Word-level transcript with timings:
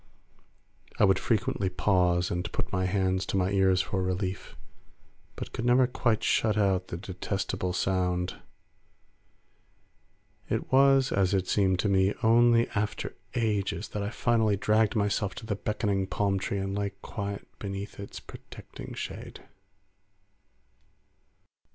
I 0.97 1.05
would 1.05 1.19
frequently 1.19 1.69
pause 1.69 2.31
and 2.31 2.51
put 2.51 2.73
my 2.73 2.85
hands 2.85 3.23
to 3.27 3.37
my 3.37 3.51
ears 3.51 3.83
for 3.83 4.01
relief, 4.01 4.57
but 5.35 5.53
could 5.53 5.63
never 5.63 5.85
quite 5.85 6.23
shut 6.23 6.57
out 6.57 6.87
the 6.87 6.97
detestable 6.97 7.71
sound. 7.71 8.41
It 10.49 10.71
was, 10.71 11.11
as 11.11 11.35
it 11.35 11.47
seemed 11.47 11.77
to 11.81 11.87
me, 11.87 12.15
only 12.23 12.67
after 12.69 13.15
ages 13.35 13.89
that 13.89 14.01
I 14.01 14.09
finally 14.09 14.57
dragged 14.57 14.95
myself 14.95 15.35
to 15.35 15.45
the 15.45 15.55
beckoning 15.55 16.07
palm 16.07 16.39
tree 16.39 16.57
and 16.57 16.75
lay 16.75 16.93
quiet 17.03 17.47
beneath 17.59 17.99
its 17.99 18.19
protecting 18.19 18.95
shade. 18.95 19.43